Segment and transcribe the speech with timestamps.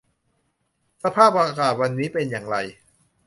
[1.03, 2.57] สภาพอากาศวันนี้เป็นอย่างไร